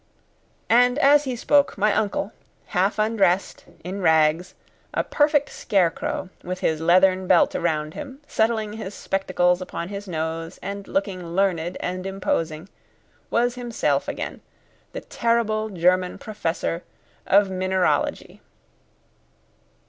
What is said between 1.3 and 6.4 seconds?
spoke, my uncle, half undressed, in rags, a perfect scarecrow,